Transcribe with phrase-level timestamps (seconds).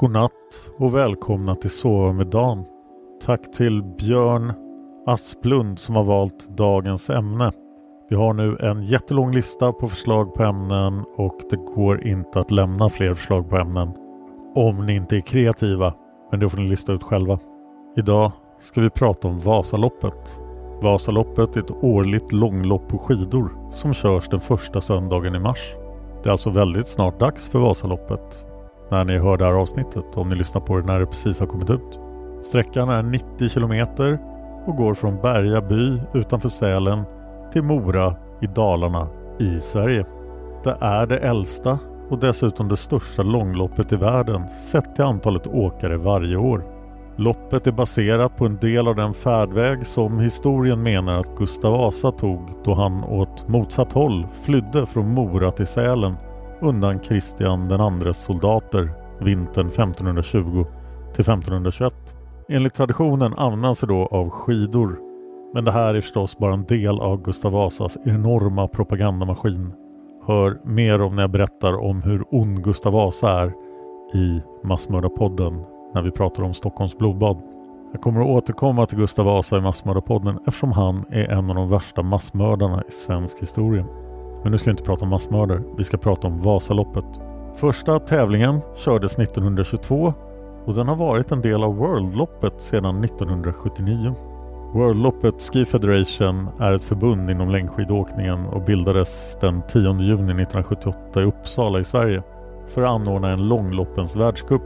[0.00, 2.64] Godnatt och välkomna till Sova med Dan.
[3.26, 4.52] Tack till Björn
[5.06, 7.52] Asplund som har valt dagens ämne.
[8.10, 12.50] Vi har nu en jättelång lista på förslag på ämnen och det går inte att
[12.50, 13.88] lämna fler förslag på ämnen
[14.54, 15.94] om ni inte är kreativa.
[16.30, 17.38] Men det får ni lista ut själva.
[17.96, 20.40] Idag ska vi prata om Vasaloppet.
[20.82, 25.74] Vasaloppet är ett årligt långlopp på skidor som körs den första söndagen i mars.
[26.22, 28.47] Det är alltså väldigt snart dags för Vasaloppet
[28.90, 31.46] när ni hör det här avsnittet om ni lyssnar på det när det precis har
[31.46, 31.98] kommit ut.
[32.42, 34.18] Sträckan är 90 kilometer
[34.66, 37.04] och går från Berga by utanför Sälen
[37.52, 40.06] till Mora i Dalarna i Sverige.
[40.64, 41.78] Det är det äldsta
[42.08, 46.64] och dessutom det största långloppet i världen sett till antalet åkare varje år.
[47.16, 52.12] Loppet är baserat på en del av den färdväg som historien menar att Gustav Vasa
[52.12, 56.16] tog då han åt motsatt håll flydde från Mora till Sälen
[56.60, 60.64] undan Kristian den andres soldater vintern 1520
[61.14, 61.94] till 1521.
[62.48, 64.98] Enligt traditionen används det då av skidor.
[65.54, 69.72] Men det här är förstås bara en del av Gustav Vasas enorma propagandamaskin.
[70.26, 73.52] Hör mer om när jag berättar om hur ond Gustav Vasa är
[74.14, 75.64] i Massmördarpodden
[75.94, 77.42] när vi pratar om Stockholms blodbad.
[77.92, 81.70] Jag kommer att återkomma till Gustav Vasa i Massmördarpodden eftersom han är en av de
[81.70, 83.84] värsta massmördarna i svensk historia.
[84.42, 85.62] Men nu ska vi inte prata om massmördare.
[85.76, 87.04] Vi ska prata om Vasaloppet.
[87.56, 90.14] Första tävlingen kördes 1922
[90.64, 94.14] och den har varit en del av Worldloppet sedan 1979.
[94.72, 101.24] Worldloppet Ski Federation är ett förbund inom längdskidåkningen och bildades den 10 juni 1978 i
[101.24, 102.22] Uppsala i Sverige
[102.68, 104.62] för att anordna en långloppens världscup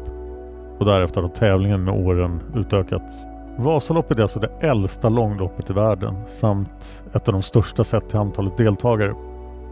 [0.78, 3.26] och därefter har tävlingen med åren utökats.
[3.58, 8.18] Vasaloppet är alltså det äldsta långloppet i världen samt ett av de största sett till
[8.18, 9.14] antalet deltagare.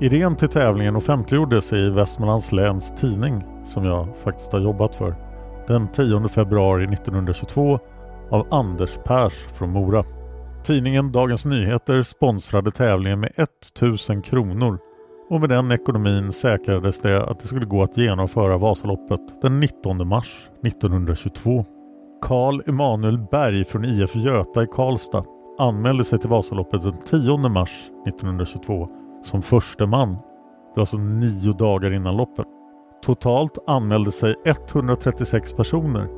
[0.03, 5.15] Idén till tävlingen offentliggjordes i Västmanlands läns tidning som jag faktiskt har jobbat för
[5.67, 7.79] den 10 februari 1922
[8.31, 10.05] av Anders Pers från Mora.
[10.65, 14.79] Tidningen Dagens Nyheter sponsrade tävlingen med 1000 kronor
[15.31, 20.09] och med den ekonomin säkrades det att det skulle gå att genomföra Vasaloppet den 19
[20.09, 21.65] mars 1922.
[22.23, 25.25] Karl Emanuel Berg från IF Göta i Karlstad
[25.59, 28.89] anmälde sig till Vasaloppet den 10 mars 1922
[29.23, 30.13] som förste man.
[30.13, 32.47] Det var alltså nio dagar innan loppet.
[33.03, 36.09] Totalt anmälde sig 136 personer.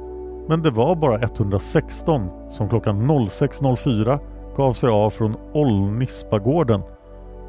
[0.49, 4.19] Men det var bara 116 som klockan 06.04
[4.57, 6.83] gav sig av från Ollnispagården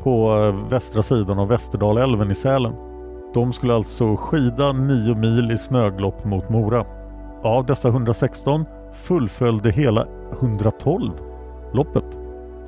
[0.03, 2.73] på eh, västra sidan av Västerdalälven i Sälen.
[3.33, 6.85] De skulle alltså skida 9 mil i snöglopp mot Mora.
[7.43, 10.07] Av dessa 116 fullföljde hela
[10.41, 11.11] 112
[11.73, 12.19] loppet.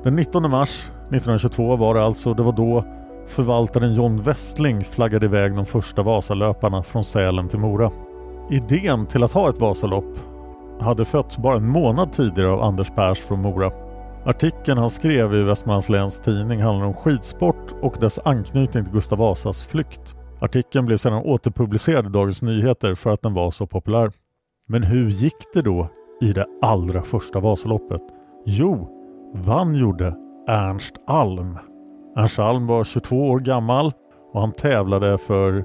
[0.02, 2.34] Den 19 mars 1922 var det alltså.
[2.34, 2.84] Det var då
[3.26, 7.90] förvaltaren John Westling flaggade iväg de första Vasalöparna från Sälen till Mora.
[8.50, 10.18] Idén till att ha ett Vasalopp
[10.80, 13.70] hade fötts bara en månad tidigare av Anders Pers från Mora.
[14.24, 19.18] Artikeln han skrev i Västmanlands Läns Tidning handlar om skidsport och dess anknytning till Gustav
[19.18, 20.16] Vasas flykt.
[20.40, 24.12] Artikeln blev sedan återpublicerad i Dagens Nyheter för att den var så populär.
[24.68, 25.88] Men hur gick det då
[26.20, 28.02] i det allra första Vasaloppet?
[28.46, 28.88] Jo,
[29.34, 31.58] vann gjorde Ernst Alm.
[32.16, 33.92] Ernst Alm var 22 år gammal
[34.32, 35.64] och han tävlade för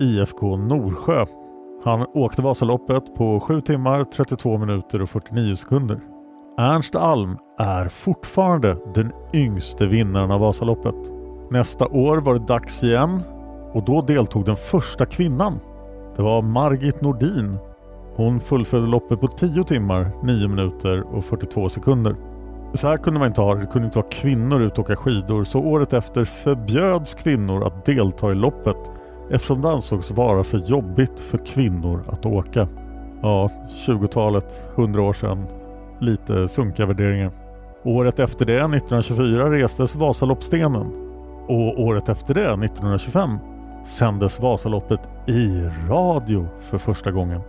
[0.00, 1.24] IFK Norsjö.
[1.84, 6.00] Han åkte Vasaloppet på 7 timmar, 32 minuter och 49 sekunder.
[6.58, 11.12] Ernst Alm är fortfarande den yngste vinnaren av Vasaloppet.
[11.50, 13.22] Nästa år var det dags igen
[13.72, 15.60] och då deltog den första kvinnan.
[16.16, 17.58] Det var Margit Nordin.
[18.16, 22.16] Hon fullföljde loppet på 10 timmar, 9 minuter och 42 sekunder.
[22.74, 23.60] Så här kunde man inte ha det.
[23.60, 27.84] Det kunde inte vara kvinnor ute och åka skidor så året efter förbjöds kvinnor att
[27.84, 28.90] delta i loppet
[29.30, 32.68] eftersom det ansågs vara för jobbigt för kvinnor att åka.
[33.22, 33.50] Ja,
[33.86, 35.46] 20-talet, 100 år sedan.
[35.98, 37.32] Lite sunkiga värderingar.
[37.84, 40.86] Året efter det, 1924, restes Vasaloppsstenen.
[41.48, 43.38] Och året efter det, 1925,
[43.86, 47.40] sändes Vasaloppet i radio för första gången.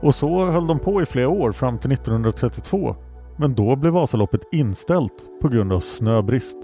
[0.00, 2.96] Och så höll de på i flera år fram till 1932.
[3.36, 6.58] Men då blev Vasaloppet inställt på grund av snöbrist.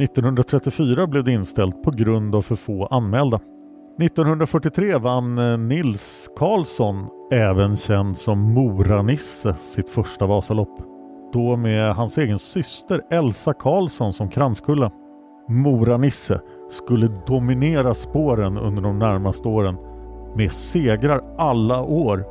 [0.00, 3.40] 1934 blev det inställt på grund av för få anmälda.
[4.02, 10.78] 1943 vann eh, Nils Karlsson, även känd som Mora-Nisse, sitt första Vasalopp.
[11.32, 14.92] Då med hans egen syster Elsa Karlsson som kranskulla.
[15.48, 16.40] Mora-Nisse
[16.70, 19.76] skulle dominera spåren under de närmaste åren
[20.36, 22.24] med segrar alla år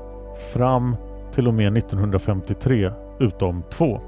[0.53, 0.95] fram
[1.31, 4.01] till och med 1953 utom två.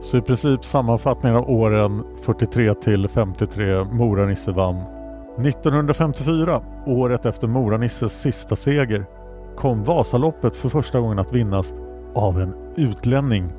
[0.00, 4.82] Så i princip sammanfattningen av åren 43 till 53 Mora-Nisse vann
[5.38, 9.04] 1954, året efter Mora-Nisses sista seger,
[9.56, 11.74] kom Vasaloppet för första gången att vinnas
[12.14, 13.52] av en utlänning.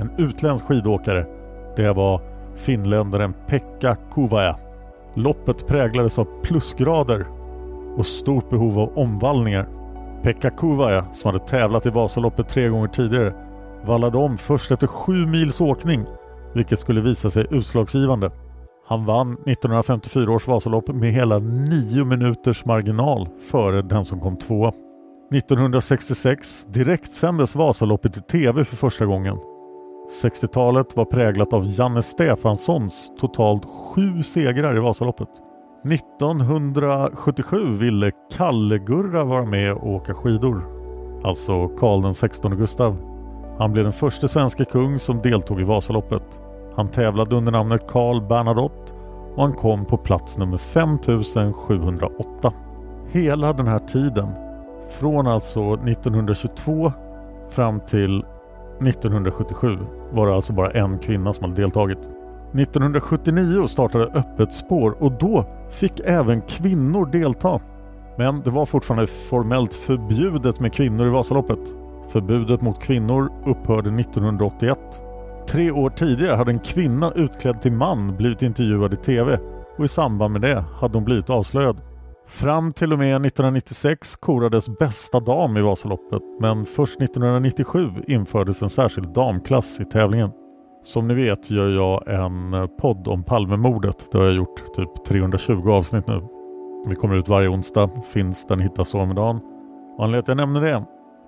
[0.00, 1.26] En utländsk skidåkare.
[1.76, 2.20] Det var
[2.54, 4.56] finländaren Pekka Kuvaja.
[5.14, 7.26] Loppet präglades av plusgrader
[7.96, 9.68] och stort behov av omvallningar.
[10.22, 13.32] Pekka Kuvaja, som hade tävlat i Vasaloppet tre gånger tidigare,
[13.86, 16.04] vallade om först efter sju mils åkning,
[16.54, 18.30] vilket skulle visa sig utslagsgivande.
[18.88, 24.72] Han vann 1954 års Vasalopp med hela nio minuters marginal före den som kom tvåa.
[25.32, 29.36] 1966 direktsändes Vasaloppet i TV för första gången.
[30.22, 35.28] 60-talet var präglat av Janne Stefanssons totalt sju segrar i Vasaloppet.
[35.84, 40.62] 1977 ville Kalle-Gurra vara med och åka skidor.
[41.24, 43.07] Alltså Karl XVI Gustav.
[43.58, 46.40] Han blev den första svenska kung som deltog i Vasaloppet.
[46.76, 48.94] Han tävlade under namnet Karl Bernadotte
[49.36, 52.52] och han kom på plats nummer 5708.
[53.10, 54.28] Hela den här tiden,
[54.88, 56.92] från alltså 1922
[57.50, 58.24] fram till
[58.82, 59.78] 1977
[60.12, 61.98] var det alltså bara en kvinna som hade deltagit.
[61.98, 67.60] 1979 startade Öppet spår och då fick även kvinnor delta.
[68.16, 71.74] Men det var fortfarande formellt förbjudet med kvinnor i Vasaloppet.
[72.12, 74.78] Förbudet mot kvinnor upphörde 1981
[75.48, 79.38] Tre år tidigare hade en kvinna utklädd till man blivit intervjuad i TV
[79.78, 81.80] och i samband med det hade hon blivit avslöjad.
[82.26, 88.70] Fram till och med 1996 korades bästa dam i Vasaloppet men först 1997 infördes en
[88.70, 90.30] särskild damklass i tävlingen.
[90.82, 94.12] Som ni vet gör jag en podd om Palmemordet.
[94.12, 96.22] Det har jag gjort typ 320 avsnitt nu.
[96.88, 99.40] Vi kommer ut varje onsdag, finns den hittas om dagen.
[99.98, 100.84] Anledningen till att jag nämner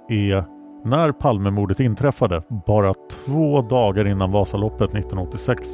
[0.09, 5.69] det är när Palmemordet inträffade, bara två dagar innan Vasaloppet 1986,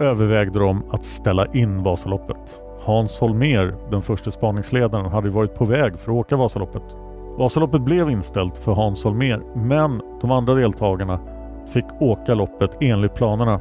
[0.00, 2.60] övervägde de att ställa in Vasaloppet.
[2.84, 6.96] Hans Holmer, den första spaningsledaren, hade varit på väg för att åka Vasaloppet.
[7.38, 11.20] Vasaloppet blev inställt för Hans Holmer, men de andra deltagarna
[11.66, 13.60] fick åka loppet enligt planerna.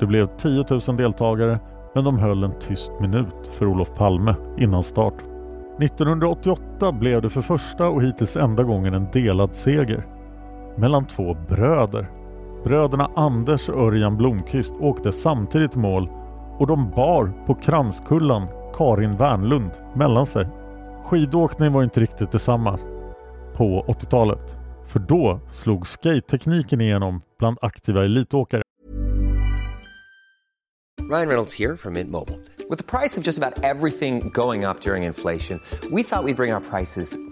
[0.00, 1.58] Det blev 10 000 deltagare,
[1.94, 5.14] men de höll en tyst minut för Olof Palme innan start.
[5.80, 10.06] 1988 blev det för första och hittills enda gången en delad seger
[10.76, 12.10] mellan två bröder.
[12.64, 16.08] Bröderna Anders och Örjan Blomqvist åkte samtidigt mål
[16.58, 20.48] och de bar på kranskullan Karin Wernlund mellan sig.
[21.04, 22.78] Skidåkning var inte riktigt detsamma
[23.56, 24.56] på 80-talet.
[24.86, 28.62] För då slog skate-tekniken igenom bland aktiva elitåkare.
[31.10, 32.38] Ryan Reynolds här från Mint Mobile.
[32.70, 36.34] Med priset på nästan allt som går upp under inflationen, trodde vi att vi skulle
[36.34, 37.31] bring våra priser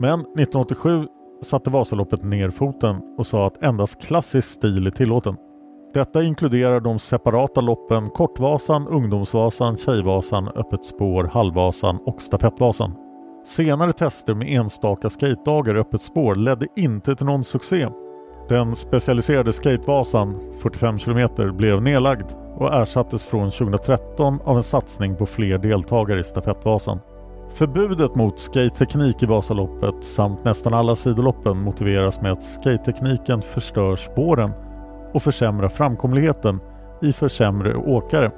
[0.00, 1.06] Men 1987
[1.42, 5.36] satte Vasaloppet ner foten och sa att endast klassisk stil är tillåten.
[5.94, 12.94] Detta inkluderar de separata loppen Kortvasan, Ungdomsvasan, Tjejvasan, Öppet spår, Halvvasan och Stafettvasan.
[13.46, 17.88] Senare tester med enstaka skatedagar i öppet spår ledde inte till någon succé.
[18.48, 25.26] Den specialiserade Skatevasan, 45 km, blev nedlagd och ersattes från 2013 av en satsning på
[25.26, 27.00] fler deltagare i Stafettvasan.
[27.54, 34.50] Förbudet mot skate-teknik i Vasaloppet samt nästan alla sidoloppen motiveras med att skate-tekniken förstör spåren
[35.12, 36.60] och försämrar framkomligheten
[37.02, 38.30] i för sämre åkare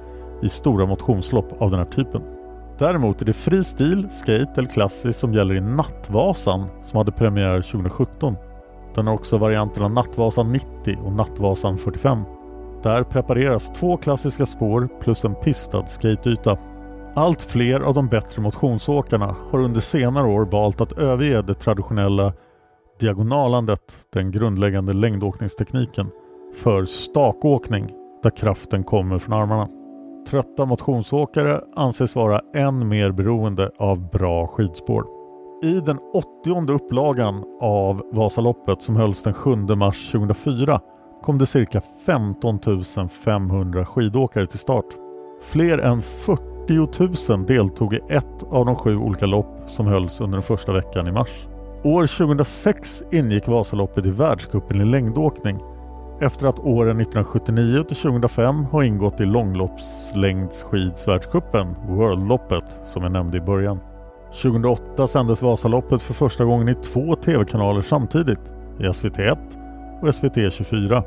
[0.42, 2.22] i stora motionslopp av den här typen.
[2.78, 7.60] Däremot är det fri stil, skate eller klassiskt som gäller i Nattvasan som hade premiär
[7.60, 8.36] 2017.
[8.94, 12.22] Den har också varianterna Nattvasan 90 och Nattvasan 45.
[12.82, 16.58] Där prepareras två klassiska spår plus en pistad skateyta.
[17.18, 22.32] Allt fler av de bättre motionsåkarna har under senare år valt att överge det traditionella
[23.00, 26.10] diagonalandet, den grundläggande längdåkningstekniken,
[26.62, 27.90] för stakåkning
[28.22, 29.68] där kraften kommer från armarna.
[30.30, 35.04] Trötta motionsåkare anses vara än mer beroende av bra skidspår.
[35.62, 35.98] I den
[36.42, 40.80] 80 upplagan av Vasaloppet som hölls den 7 mars 2004
[41.22, 42.60] kom det cirka 15
[43.08, 44.86] 500 skidåkare till start.
[45.42, 50.20] Fler än 40 40 000 deltog i ett av de sju olika lopp som hölls
[50.20, 51.46] under den första veckan i mars.
[51.84, 55.60] År 2006 ingick Vasaloppet i världscupen i längdåkning
[56.20, 63.40] efter att åren 1979 till 2005 har ingått i långloppslängdsskidsvärldscupen, Worldloppet, som jag nämnde i
[63.40, 63.80] början.
[64.42, 69.38] 2008 sändes Vasaloppet för första gången i två tv-kanaler samtidigt, i SVT1
[70.02, 71.02] och SVT24.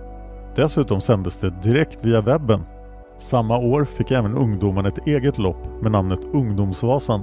[0.55, 2.63] Dessutom sändes det direkt via webben.
[3.19, 7.21] Samma år fick även ungdomarna ett eget lopp med namnet Ungdomsvasan.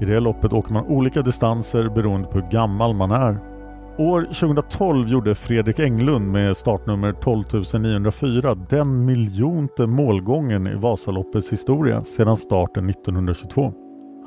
[0.00, 3.38] I det loppet åker man olika distanser beroende på hur gammal man är.
[3.98, 12.36] År 2012 gjorde Fredrik Englund med startnummer 12904 den miljonte målgången i Vasaloppets historia sedan
[12.36, 13.72] starten 1922.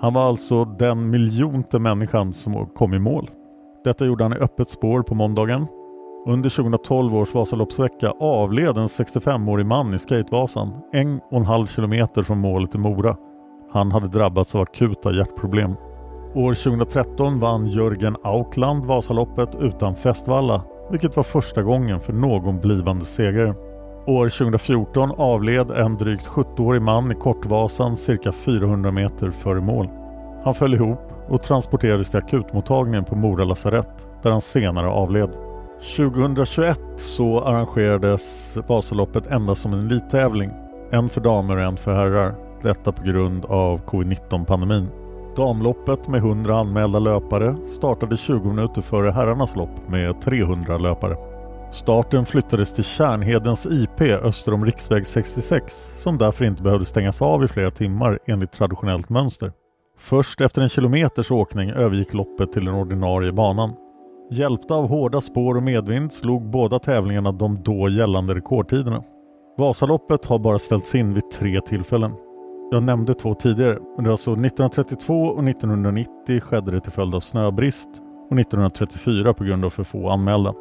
[0.02, 3.30] Han var alltså den miljonte människan som kom i mål.
[3.84, 5.68] Detta gjorde han i öppet spår på måndagen.
[6.26, 12.24] Under 2012 års Vasaloppsvecka avled en 65-årig man i Skatevasan en och en halv kilometer
[12.24, 13.16] från målet i Mora.
[13.72, 15.76] Han hade drabbats av akuta hjärtproblem.
[16.36, 23.06] År 2013 vann Jörgen Aukland Vasaloppet utan Festvalla, vilket var första gången för någon blivande
[23.06, 23.56] segrare.
[24.08, 29.90] År 2014 avled en drygt 70-årig man i Kortvasan cirka 400 meter före mål.
[30.44, 31.00] Han föll ihop
[31.30, 35.51] och transporterades till akutmottagningen på Mora lasarett där han senare avled.
[35.82, 40.52] 2021 så arrangerades Vasaloppet endast som en elittävling.
[40.92, 42.36] En för damer och en för herrar.
[42.64, 44.88] Detta på grund av covid-19-pandemin.
[45.36, 51.18] Damloppet med 100 anmälda löpare startade 20 minuter före herrarnas lopp med 300 löpare.
[51.72, 57.44] Starten flyttades till Kärnhedens IP öster om riksväg 66 som därför inte behövde stängas av
[57.44, 59.52] i flera timmar enligt traditionellt mönster.
[59.98, 63.74] Först efter en kilometers åkning övergick loppet till den ordinarie banan.
[64.34, 69.04] Hjälpta av hårda spår och medvind slog båda tävlingarna de då gällande rekordtiderna.
[69.58, 72.12] Vasaloppet har bara ställts in vid tre tillfällen.
[72.72, 77.16] Jag nämnde två tidigare, men det var alltså 1932 och 1990 skedde det till följd
[77.16, 77.90] av snöbrist
[78.30, 80.54] och 1934 på grund av för få anmälda.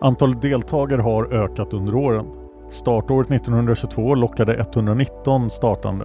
[0.00, 2.26] Antalet deltagare har ökat under åren.
[2.70, 6.04] Startåret 1922 lockade 119 startande.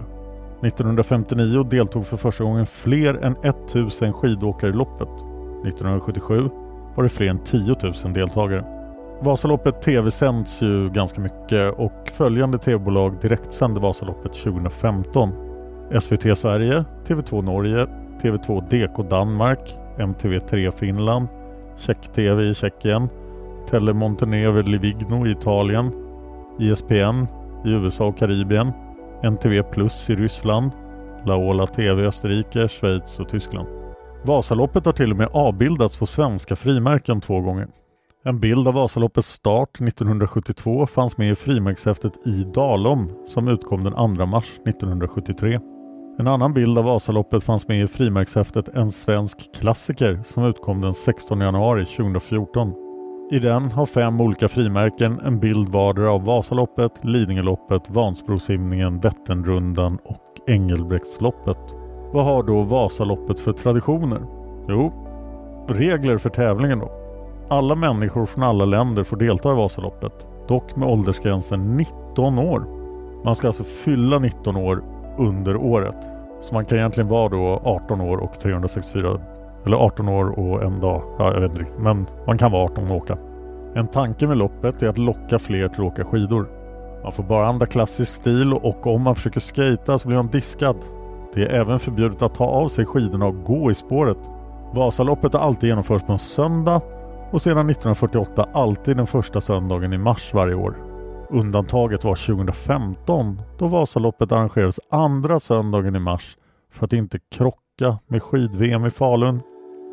[0.62, 5.08] 1959 deltog för första gången fler än 1000 skidåkare i loppet.
[5.66, 6.50] 1977
[6.94, 8.64] var det fler än 10 000 deltagare.
[9.20, 15.32] Vasaloppet tv-sänds ju ganska mycket och följande tv-bolag direktsände Vasaloppet 2015.
[16.00, 17.86] SVT Sverige, TV2 Norge,
[18.22, 21.28] TV2 DK Danmark, MTV3 Finland,
[21.76, 23.08] Tjeck-TV i Tjeckien,
[23.70, 25.92] Tele Montenevre Livigno i Italien,
[26.58, 27.26] ISPN
[27.64, 28.72] i USA och Karibien,
[29.22, 30.70] NTV Plus i Ryssland,
[31.24, 33.81] Laola TV i Österrike, Schweiz och Tyskland.
[34.24, 37.68] Vasaloppet har till och med avbildats på svenska frimärken två gånger.
[38.24, 44.16] En bild av Vasaloppets start 1972 fanns med i frimärkshäftet I Dalom som utkom den
[44.16, 45.60] 2 mars 1973.
[46.18, 50.94] En annan bild av Vasaloppet fanns med i frimärkshäftet En svensk klassiker som utkom den
[50.94, 52.72] 16 januari 2014.
[53.32, 60.50] I den har fem olika frimärken en bild vardera av Vasaloppet, Lidingöloppet, Vansbrosimningen, Vätternrundan och
[60.50, 61.81] Engelbrektsloppet.
[62.12, 64.20] Vad har då Vasaloppet för traditioner?
[64.68, 64.92] Jo,
[65.68, 66.90] regler för tävlingen då.
[67.48, 72.64] Alla människor från alla länder får delta i Vasaloppet, dock med åldersgränsen 19 år.
[73.24, 74.82] Man ska alltså fylla 19 år
[75.18, 75.96] under året.
[76.40, 79.20] Så man kan egentligen vara då 18 år och 364
[79.66, 81.02] eller 18 år och en dag.
[81.18, 81.80] Ja, jag vet inte riktigt.
[81.80, 83.18] Men man kan vara 18 och åka.
[83.74, 86.46] En tanke med loppet är att locka fler till att åka skidor.
[87.02, 90.76] Man får bara använda klassisk stil och om man försöker skata så blir man diskad.
[91.34, 94.18] Det är även förbjudet att ta av sig skidorna och gå i spåret.
[94.74, 96.80] Vasaloppet har alltid genomförts på en söndag
[97.30, 100.76] och sedan 1948 alltid den första söndagen i mars varje år.
[101.30, 106.36] Undantaget var 2015 då Vasaloppet arrangerades andra söndagen i mars
[106.72, 109.40] för att inte krocka med skid-VM i Falun.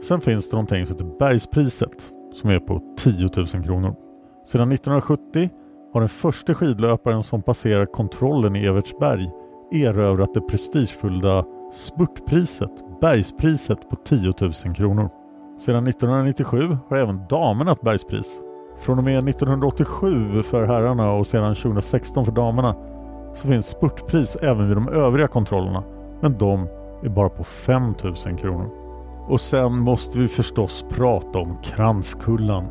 [0.03, 3.95] Sen finns det någonting som heter Bergspriset som är på 10 000 kronor.
[4.47, 5.49] Sedan 1970
[5.93, 9.29] har den första skidlöparen som passerar kontrollen i Evertsberg
[9.71, 12.71] erövrat det prestigefulla spurtpriset,
[13.01, 15.09] Bergspriset på 10 000 kronor.
[15.59, 18.41] Sedan 1997 har även damerna ett bergspris.
[18.79, 22.75] Från och med 1987 för herrarna och sedan 2016 för damerna
[23.33, 25.83] så finns spurtpris även vid de övriga kontrollerna.
[26.21, 26.67] Men de
[27.03, 28.69] är bara på 5 000 kronor.
[29.27, 32.65] Och sen måste vi förstås prata om kranskullan.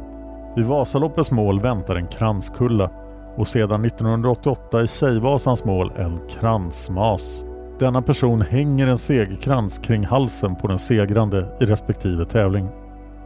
[0.57, 2.91] Vid Vasaloppets mål väntar en kranskulla
[3.39, 7.43] och sedan 1988 i Tjejvasans mål en kransmas.
[7.79, 12.69] Denna person hänger en segerkrans kring halsen på den segrande i respektive tävling.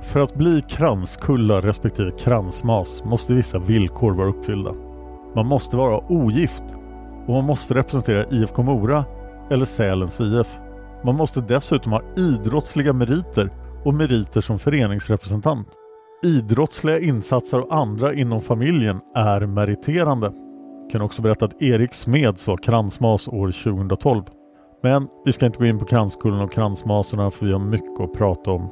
[0.02, 4.72] För att bli kranskulla respektive kransmas måste vissa villkor vara uppfyllda.
[5.34, 6.64] Man måste vara ogift
[7.26, 9.04] och man måste representera IFK Mora
[9.50, 10.60] eller Sälens IF.
[11.04, 13.50] Man måste dessutom ha idrottsliga meriter
[13.84, 15.68] och meriter som föreningsrepresentant.
[16.24, 20.32] Idrottsliga insatser och andra inom familjen är meriterande.
[20.82, 24.22] Jag kan också berätta att Erik Smeds var kransmas år 2012.
[24.82, 28.12] Men vi ska inte gå in på kranskullen och kransmaserna för vi har mycket att
[28.12, 28.70] prata om.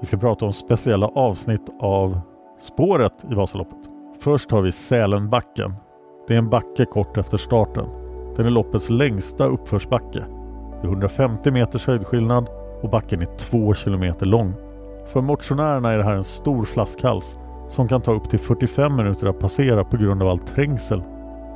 [0.00, 2.20] Vi ska prata om speciella avsnitt av
[2.60, 3.90] spåret i Vasaloppet.
[4.20, 5.74] Först har vi Sälenbacken.
[6.28, 7.86] Det är en backe kort efter starten.
[8.36, 10.24] Den är loppets längsta uppförsbacke.
[10.80, 12.48] Det är 150 meters höjdskillnad
[12.82, 14.54] och backen är 2 kilometer lång.
[15.12, 19.26] För motionärerna är det här en stor flaskhals som kan ta upp till 45 minuter
[19.26, 21.02] att passera på grund av all trängsel.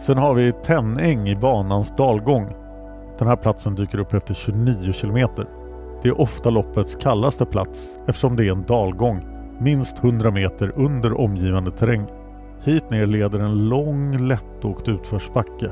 [0.01, 2.55] Sen har vi Tänäng i banans dalgång
[3.19, 5.47] den här platsen dyker upp efter 29 kilometer.
[6.03, 9.27] Det är ofta loppets kallaste plats eftersom det är en dalgång
[9.59, 12.07] minst 100 meter under omgivande terräng.
[12.63, 15.71] Hit ner leder en lång lättåkt utförsbacke.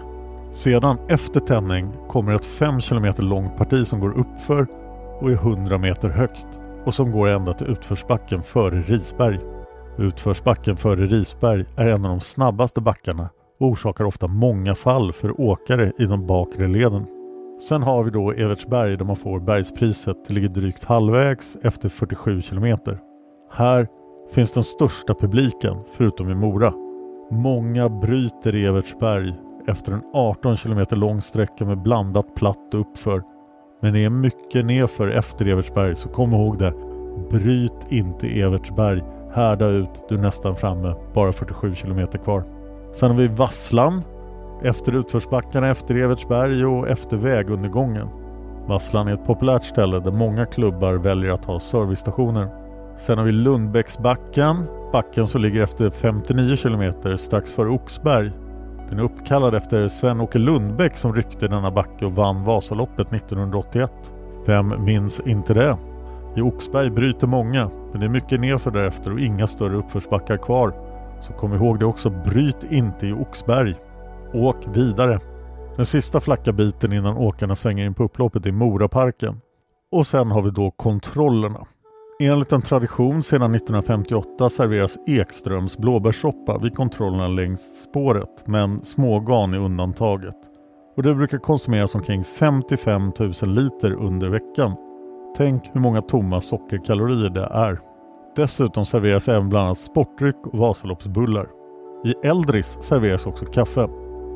[0.52, 4.66] Sedan efter Tänning kommer ett 5 km långt parti som går uppför
[5.20, 6.46] och är 100 meter högt
[6.84, 9.40] och som går ända till utförsbacken före Risberg.
[9.98, 13.28] Utförsbacken före Risberg är en av de snabbaste backarna
[13.60, 17.06] och orsakar ofta många fall för åkare i de bakre leden.
[17.68, 20.16] Sen har vi då Evertsberg där man får bergspriset.
[20.28, 22.98] Det ligger drygt halvvägs efter 47 kilometer.
[23.52, 23.88] Här
[24.32, 26.72] finns den största publiken förutom i Mora.
[27.30, 29.34] Många bryter i Evertsberg
[29.66, 33.22] efter en 18 kilometer lång sträcka med blandat platt och uppför.
[33.82, 36.72] Men det är mycket nedför efter Evertsberg så kom ihåg det.
[37.30, 39.02] Bryt inte Evertsberg.
[39.34, 40.94] Härda ut, du är nästan framme.
[41.14, 42.44] Bara 47 kilometer kvar.
[42.92, 44.02] Sen har vi Vasslan
[44.62, 48.08] efter utförsbackarna efter Evertsberg och efter vägundergången.
[48.66, 52.48] Vasslan är ett populärt ställe där många klubbar väljer att ha servicestationer.
[52.96, 54.56] Sen har vi Lundbäcksbacken,
[54.92, 58.30] backen som ligger efter 59 km strax före Oxberg.
[58.92, 64.12] Den är uppkallad efter Sven-Åke Lundbäck som ryckte denna backe och vann Vasaloppet 1981.
[64.46, 65.76] Vem minns inte det?
[66.36, 70.74] I Oxberg bryter många, men det är mycket nerför därefter och inga större uppförsbackar kvar.
[71.20, 73.74] Så kom ihåg det också, bryt inte i Oxberg.
[74.34, 75.20] Åk vidare.
[75.76, 79.40] Den sista flacka biten innan åkarna svänger in på upploppet är Moraparken.
[79.92, 81.66] Och sen har vi då kontrollerna.
[82.24, 89.58] Enligt en tradition sedan 1958 serveras Ekströms blåbärssoppa vid kontrollerna längs spåret, men smågan är
[89.58, 90.36] undantaget.
[90.96, 94.74] Och det brukar konsumeras omkring 55 000 liter under veckan.
[95.36, 97.78] Tänk hur många tomma sockerkalorier det är.
[98.36, 101.46] Dessutom serveras även bland annat sportdryck och Vasaloppsbullar.
[102.04, 103.88] I Eldris serveras också kaffe.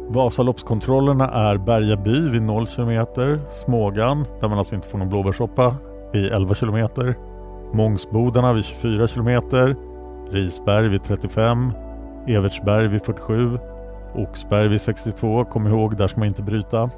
[0.09, 3.07] Vasaloppskontrollerna är Berga by vid 0 km,
[3.51, 5.77] Smågan där man alltså inte får någon blåbärssoppa
[6.13, 6.89] vid 11 km,
[7.77, 9.43] Mångsbodarna vid 24 km,
[10.31, 11.73] Risberg vid 35,
[12.27, 13.59] Evertsberg vid 47,
[14.15, 16.91] Oxberg vid 62, kom ihåg där ska man inte bryta,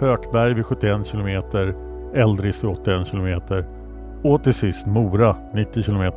[0.00, 1.42] Hökberg vid 71 km,
[2.14, 3.40] Eldris vid 81 km
[4.22, 6.12] och till sist Mora 90 km.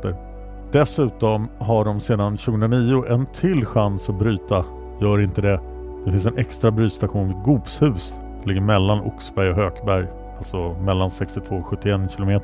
[0.72, 4.64] Dessutom har de sedan 2009 en till chans att bryta.
[5.00, 5.60] Gör inte det.
[6.04, 8.14] Det finns en extra brytstation vid Gopshus.
[8.42, 10.06] Det ligger mellan Oxberg och Hökberg.
[10.38, 12.40] Alltså mellan 62 och 71 km.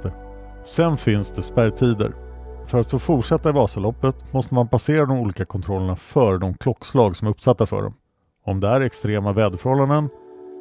[0.64, 2.12] Sen finns det spärrtider.
[2.66, 7.16] För att få fortsätta i Vasaloppet måste man passera de olika kontrollerna före de klockslag
[7.16, 7.94] som är uppsatta för dem.
[8.44, 10.08] Om det är extrema väderförhållanden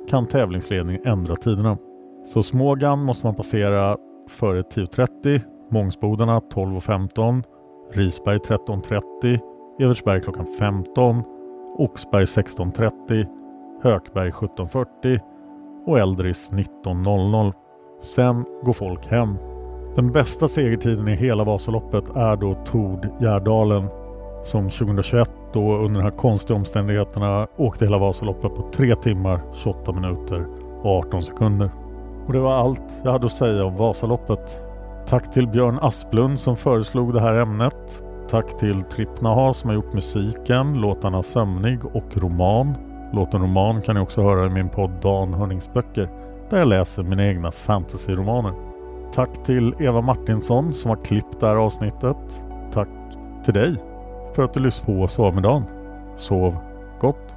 [0.09, 1.77] kan tävlingsledningen ändra tiderna.
[2.25, 3.97] Så Smågan måste man passera
[4.29, 7.43] före 10.30, Mångsbodarna 12.15,
[7.91, 9.39] Risberg 13.30,
[9.79, 11.23] Evertsberg klockan 15,
[11.77, 13.25] Oxberg 16.30,
[13.83, 15.19] Hökberg 17.40
[15.85, 17.53] och Eldris 19.00.
[18.01, 19.37] Sen går folk hem.
[19.97, 23.87] Den bästa segertiden i hela Vasaloppet är då Tord Gärdalen
[24.43, 29.91] som 2021 då under de här konstiga omständigheterna åkte hela Vasaloppet på 3 timmar, 28
[29.91, 30.45] minuter
[30.83, 31.69] och 18 sekunder.
[32.27, 34.63] Och det var allt jag hade att säga om Vasaloppet.
[35.07, 38.03] Tack till Björn Asplund som föreslog det här ämnet.
[38.29, 42.75] Tack till Trippnaha som har gjort musiken, låtarna Sömnig och Roman.
[43.13, 46.09] Låten Roman kan ni också höra i min podd Dan Hörningsböcker
[46.49, 48.66] där jag läser mina egna fantasyromaner.
[49.17, 52.43] Tack till Eva Martinsson som har klippt det här avsnittet.
[52.71, 52.87] Tack
[53.45, 53.75] till dig
[54.35, 55.63] för att du lyssnade på Sovmiddagen.
[56.17, 56.55] Sov
[56.99, 57.36] gott!